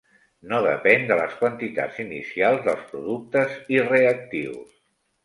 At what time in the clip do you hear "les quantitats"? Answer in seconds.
1.19-1.99